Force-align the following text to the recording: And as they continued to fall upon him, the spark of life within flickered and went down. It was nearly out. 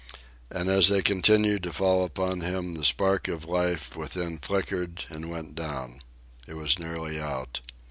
And 0.49 0.67
as 0.67 0.89
they 0.89 1.03
continued 1.03 1.61
to 1.61 1.71
fall 1.71 2.03
upon 2.03 2.41
him, 2.41 2.73
the 2.73 2.83
spark 2.83 3.27
of 3.27 3.45
life 3.45 3.95
within 3.95 4.39
flickered 4.39 5.05
and 5.11 5.29
went 5.29 5.53
down. 5.53 6.01
It 6.47 6.55
was 6.55 6.79
nearly 6.79 7.21
out. 7.21 7.59